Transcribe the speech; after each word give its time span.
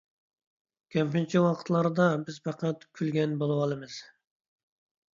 كۆپىنچە 0.95 1.43
ۋاقىتلاردا 1.43 2.09
بىز 2.31 2.41
پەقەت 2.49 2.91
كۈلگەن 3.01 3.39
بولىۋالىمىز 3.45 4.03